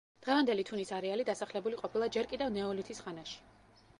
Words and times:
დღევანდელი 0.25 0.63
თუნის 0.69 0.91
არეალი 0.99 1.25
დასახლებული 1.27 1.77
ყოფილა 1.83 2.09
ჯერ 2.17 2.29
კიდევ 2.31 2.51
ნეოლითის 2.57 3.05
ხანაში. 3.05 3.37